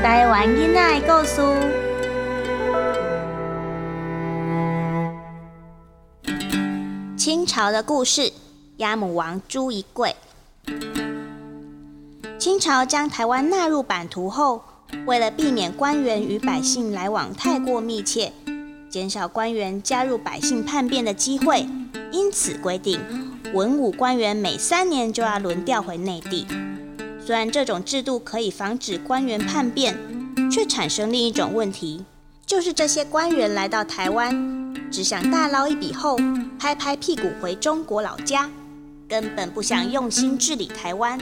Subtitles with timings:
[0.00, 1.42] 台湾囡仔的故事。
[7.16, 8.32] 清朝的故事，
[8.76, 10.14] 鸭母王朱一贵。
[12.38, 14.62] 清朝将台湾纳入版图后，
[15.04, 18.32] 为了避免官员与百姓来往太过密切，
[18.88, 21.68] 减少官员加入百姓叛变的机会，
[22.12, 23.00] 因此规定
[23.52, 26.46] 文武官员每三年就要轮调回内地。
[27.28, 29.94] 虽然这种制度可以防止官员叛变，
[30.50, 32.02] 却产生另一种问题，
[32.46, 36.16] 就是这些官员来到台湾，只想大捞一笔后
[36.58, 38.48] 拍拍屁股回中国老家，
[39.06, 41.18] 根本不想用心治理台湾。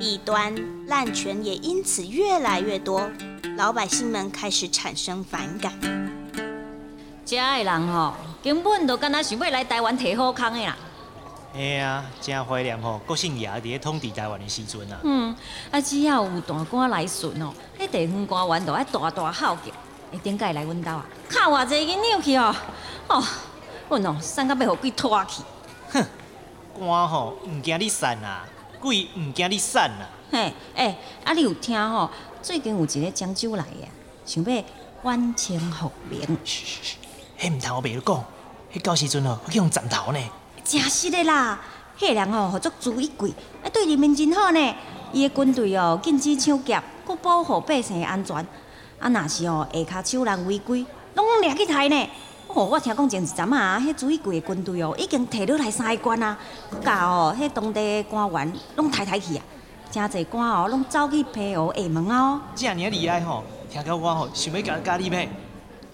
[0.00, 0.52] 弊端
[0.88, 3.08] 滥权也因此越来越多，
[3.56, 5.72] 老百姓们开始产生反感。
[7.24, 10.76] 遮的人吼，根本都敢若想要来台湾摕好康的啦。
[11.56, 14.98] 嘿啊，真怀念吼，国姓爷伫咧统治台湾的时阵啊。
[15.04, 15.32] 嗯，
[15.70, 19.70] 啊只要有大官来巡哦，迄地方官员都爱大大号叫，
[20.10, 21.06] 会顶解来阮兜啊？
[21.30, 22.52] 靠偌济囡扭去哦，
[23.06, 23.22] 哦，
[23.88, 25.42] 阮哦，送到要互鬼拖去。
[25.92, 26.04] 哼，
[26.76, 28.44] 官吼毋惊你散啊，
[28.80, 30.10] 鬼毋惊你散啊。
[30.32, 32.10] 嘿，诶，啊你有听吼？
[32.42, 33.88] 最近有一个漳州来的，
[34.26, 34.64] 想要
[35.04, 36.20] 反清复明。
[36.44, 36.96] 嘘嘘嘘，
[37.38, 38.24] 迄毋通我袂讲，
[38.72, 40.18] 迄到时阵哦，我去用斩头呢。
[40.64, 41.60] 真实的啦，
[41.98, 43.30] 迄个人吼合作朱一贵，
[43.62, 44.74] 啊对人民真好呢。
[45.12, 48.34] 伊的军队哦禁止抢劫，佮保护百姓的安全。
[48.98, 52.08] 啊，若是哦下骹手人违规，拢掠去杀呢。
[52.48, 56.36] 哦，我听讲前一阵啊，迄朱一贵的军队哦已经摕落来三关啊，
[56.82, 59.44] 甲哦迄当地的官员拢抬抬去啊，
[59.90, 62.40] 真侪官哦拢走去平湖厦门哦。
[62.56, 65.28] 这尔厉害吼，听到我吼想要甲咖喱咩？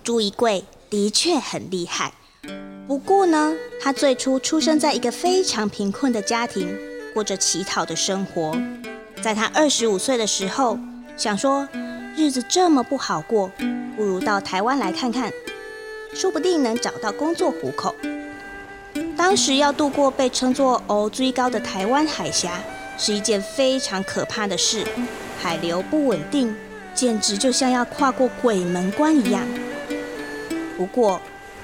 [0.05, 2.13] 朱一贵的确很厉害。
[2.86, 6.77] 不过呢，他最初出生在一个非常贫困的家庭，
[7.14, 8.56] 过着乞讨的生活。
[9.22, 10.78] 在他二十五岁的时候，
[11.16, 11.68] 想说
[12.16, 13.50] 日子这么不好过，
[13.96, 15.30] 不如到台湾来看看，
[16.14, 17.95] 说不定能找到工作糊口。
[19.17, 22.58] 当时要渡过被称作“欧最高”的台湾海峡，
[22.96, 24.83] 是一件非常可怕的事，
[25.39, 26.56] 海流不稳定，
[26.95, 29.46] 简直就像要跨过鬼门关一样。
[30.79, 31.20] 不过，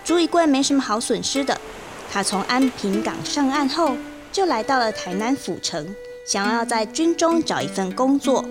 [0.07, 1.61] 朱一贵没什么好损失的。
[2.09, 3.97] 他从安平港上岸后，
[4.31, 5.85] 就来到了台南府城，
[6.25, 8.45] 想要在军中找一份工作。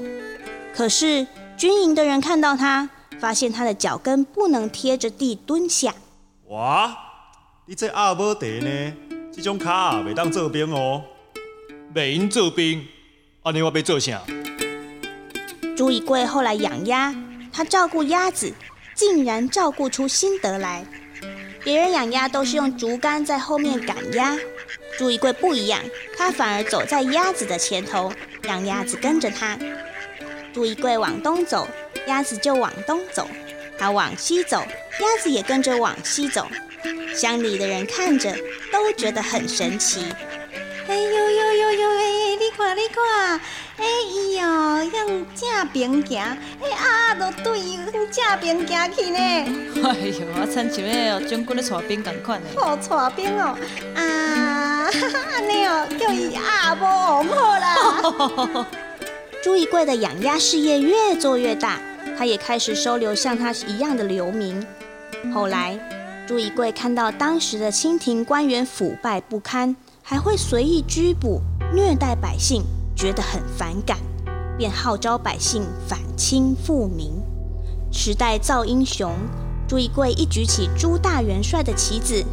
[0.76, 2.90] 可是军营的人看到他，
[3.22, 5.96] 发现他的脚跟不能贴着地蹲下。
[6.50, 6.94] 哇，
[7.66, 8.94] 你这阿无地呢？
[9.32, 11.02] 这种卡啊，袂当做兵哦。
[11.94, 12.86] 袂用做兵，
[13.44, 14.22] 安尼我要做啥？
[15.78, 17.16] 朱一贵后来养鸭，
[17.54, 18.54] 他照顾鸭子，
[18.94, 20.86] 竟然照顾出心得来。
[21.66, 24.38] 别人养鸭都是用竹竿在后面赶鸭，
[25.00, 25.82] 朱一贵不一样，
[26.16, 29.58] 他反而走在鸭子的前头，让鸭子跟着他。
[30.54, 31.68] 朱一贵往东走，
[32.06, 33.24] 鸭子就往东走；
[33.80, 34.60] 他往西走，
[35.00, 36.48] 鸭子也跟着往西走。
[37.16, 38.32] 乡里的人看着
[38.72, 40.06] 都觉得很神奇。
[40.88, 43.40] 哎呦呦呦呦哎，你看你看，
[43.78, 46.22] 哎伊哦向正边行，
[46.62, 46.70] 哎
[47.20, 49.18] 都对向正边行去呢。
[49.84, 52.62] 哎呦，啊，亲像迄个将军咧带兵共款的。
[52.62, 53.58] 好带兵哦，
[53.96, 54.88] 啊，
[55.34, 58.68] 安尼哦叫伊啊无往好啦。
[59.44, 61.80] 朱一贵的养鸭事业越做越大，
[62.18, 64.66] 他也开始收留像他一样的流民。
[65.34, 65.78] 后来，
[66.28, 69.76] 朱一贵看到当时的清廷官员腐败不堪。
[70.08, 71.42] 还会随意拘捕、
[71.74, 72.62] 虐待百姓，
[72.96, 73.98] 觉得很反感，
[74.58, 77.14] 便号召百姓反清复明。
[77.92, 79.12] 时代造英雄，
[79.68, 82.24] 朱一贵一举起朱大元帅的旗子，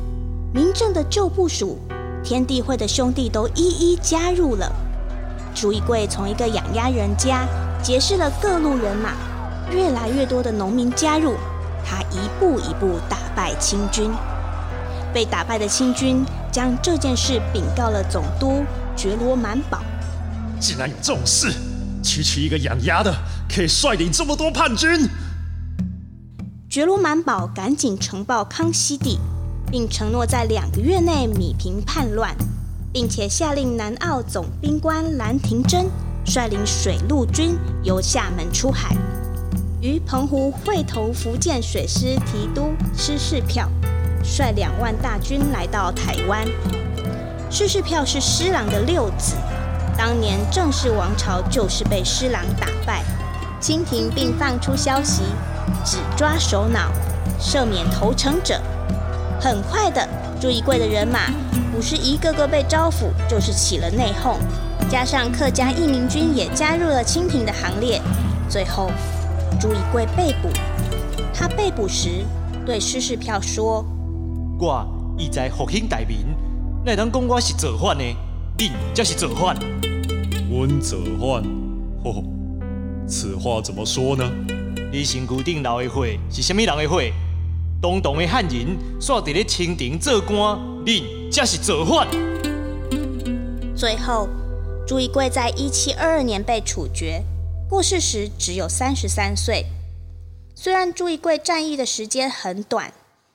[0.52, 1.78] 民政的旧部署、
[2.22, 4.70] 天地会的兄弟都一一加入了。
[5.54, 7.46] 朱一贵从一个养鸭人家
[7.82, 9.12] 结识了各路人马，
[9.70, 11.34] 越来越多的农民加入，
[11.84, 14.10] 他一步一步打败清军。
[15.12, 18.64] 被打败的清军将这件事禀告了总督
[18.96, 19.80] 觉罗满宝。
[20.58, 21.52] 竟然有这种事，
[22.02, 23.14] 区区一个养鸭的
[23.48, 25.08] 可以率领这么多叛军？
[26.68, 29.18] 觉罗满宝赶紧呈报康熙帝，
[29.70, 32.34] 并承诺在两个月内米平叛乱，
[32.92, 35.86] 并且下令南澳总兵官兰廷珍
[36.24, 38.96] 率领水陆军由厦门出海，
[39.80, 43.68] 于澎湖会投福建水师提督施世票。
[44.24, 46.46] 率两万大军来到台湾。
[47.50, 49.34] 施世票是施琅的六子，
[50.04, 53.04] 当年郑氏王朝就是被施琅打败。
[53.60, 55.22] 清廷并放出消息，
[55.84, 56.90] 只抓首脑，
[57.40, 58.60] 赦免投诚者。
[59.40, 60.04] 很快的，
[60.40, 61.30] 朱一贵的人马
[61.72, 64.38] 不是一个个被招抚，就是起了内讧。
[64.90, 68.02] 加上客家义民军也加入了清廷的行列，
[68.48, 68.90] 最后
[69.60, 70.48] 朱一贵被捕。
[71.32, 72.26] 他被捕时
[72.66, 73.84] 对施世票说
[74.58, 74.84] ：“我
[75.16, 76.26] 意在复兴大明，
[76.84, 78.02] 哪能讲我是造反呢？
[78.58, 79.56] 恁才是造反。
[80.52, 81.42] 温则患，
[82.04, 82.22] 哦，
[83.08, 84.30] 此话怎么说呢？
[84.92, 87.10] 你身躯顶流的血是什么人的血？
[87.80, 90.36] 东东的汉人煞伫咧清廷做官，
[90.84, 92.06] 恁才是造反。
[93.74, 94.28] 最后，
[94.86, 97.24] 朱一贵在一七二二年被处决，
[97.68, 99.64] 过世时只有三十三岁。
[100.54, 102.92] 虽然朱一贵战役的时间很短，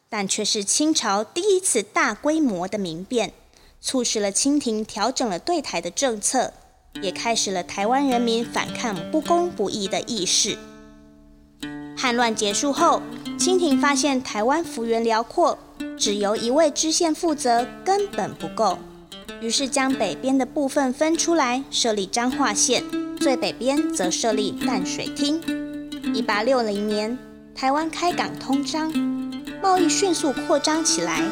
[0.08, 3.34] 但却是清朝第一次大规模的民变，
[3.82, 6.54] 促使了清廷调整了对台的政策，
[7.02, 10.58] 也开始了台湾人民反抗不公不义的意识。
[11.96, 13.02] 汉乱结束后，
[13.40, 15.58] 清廷发现台湾幅员辽阔，
[15.98, 18.78] 只由一位知县负责根本不够，
[19.42, 22.84] 于是将北边的部分分出来，设立彰化县，
[23.20, 25.42] 最北边则设立淡水厅。
[26.14, 27.18] 一八六零年，
[27.56, 28.92] 台湾开港通商，
[29.62, 31.24] 贸易迅速扩张起来，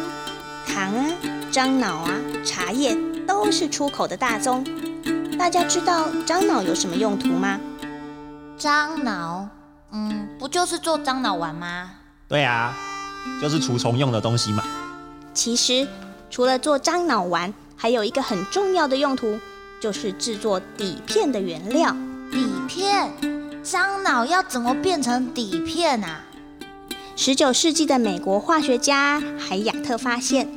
[0.68, 1.14] 糖啊、
[1.52, 2.98] 樟脑啊、茶叶
[3.28, 4.66] 都是出口的大宗。
[5.38, 7.60] 大家知道樟脑有什么用途吗？
[8.58, 9.48] 樟脑，
[9.92, 11.92] 嗯，不就是做樟脑丸吗？
[12.28, 12.74] 对啊，
[13.42, 14.64] 就是除虫用的东西嘛。
[15.34, 15.88] 其实，
[16.30, 19.38] 除了做樟脑丸，还有一个很重要的用途，
[19.82, 21.96] 就是制作底片的原料。
[22.32, 23.12] 底片，
[23.62, 26.22] 樟脑要怎么变成底片啊？
[27.18, 30.50] 十九世纪的美国化学家海雅特发现，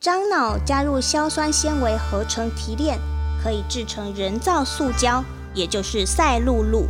[0.00, 2.98] 樟脑加入硝酸纤维合成提炼，
[3.42, 6.86] 可以制成人造塑胶，也就是赛璐璐。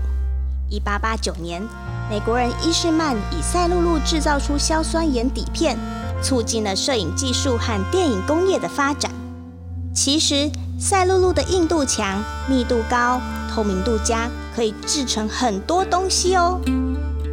[0.69, 1.63] 一八八九年，
[2.09, 5.77] 美国人伊士曼以赛璐璐制造出硝酸盐底片，
[6.23, 9.11] 促进了摄影技术和电影工业的发展。
[9.93, 13.21] 其实，赛璐璐的硬度强、密度高、
[13.53, 16.61] 透明度佳，可以制成很多东西哦。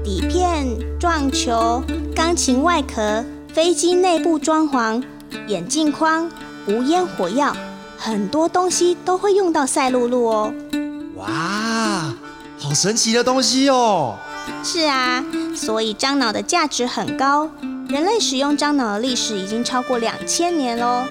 [0.03, 0.65] 底片、
[0.99, 1.83] 撞球、
[2.15, 3.23] 钢琴外壳、
[3.53, 5.03] 飞机内部装潢、
[5.47, 6.31] 眼镜框、
[6.65, 7.55] 无烟火药，
[8.07, 10.53] 很多东西都会用到赛璐璐哦。
[11.17, 12.13] 哇，
[12.57, 14.15] 好神奇的东西哦！
[14.63, 15.21] 是啊，
[15.53, 17.49] 所以樟脑的价值很高。
[17.89, 21.03] 人类使用樟脑的历史已经超过两千年喽。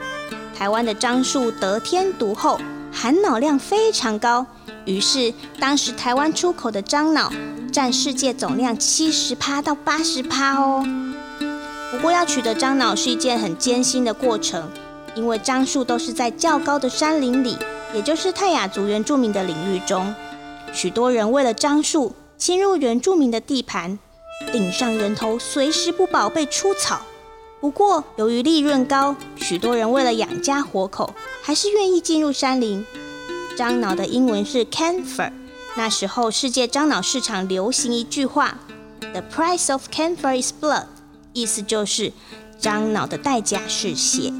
[0.57, 2.59] 台湾的樟树得天独厚，
[2.91, 4.47] 含脑量非常高，
[4.87, 7.31] 于是当时台湾出口的樟脑
[7.71, 10.83] 占世界总量七十趴到八十趴哦。
[11.91, 14.71] 不过要取得樟脑是一件很艰辛的过程，
[15.17, 17.57] 因为樟树都是在较高的山林里，
[17.95, 20.15] 也就是泰雅族原住民的领域中。
[20.73, 23.99] 许多人为了樟树侵入原住民的地盘，
[24.53, 27.01] 顶上人头，随时不保被出草。
[27.59, 32.85] 不过由于利润高，许多人为了养家活口，还是愿意进入山林。
[33.57, 35.33] 樟脑的英文是 camphor。
[35.77, 38.59] 那时候世界樟脑市场流行一句话
[39.01, 40.85] ：“The price of camphor is blood”，
[41.33, 42.13] 意思就是
[42.59, 44.33] 樟脑的代价是血。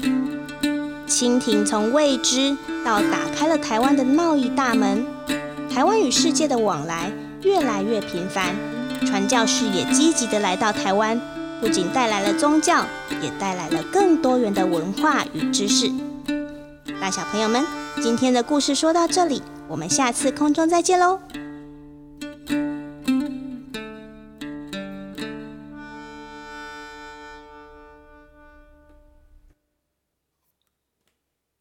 [1.07, 5.05] 清廷从未知到打开了台湾的贸易大门，
[5.73, 7.09] 台湾与世界的往来
[7.43, 8.53] 越来越频繁，
[9.05, 11.19] 传教士也积极的来到台湾，
[11.61, 12.85] 不仅带来了宗教，
[13.21, 15.89] 也带来了更多元的文化与知识。
[16.99, 17.65] 大小朋友们，
[18.01, 21.19] 今天的故事说到这里，我们下次空中再见喽，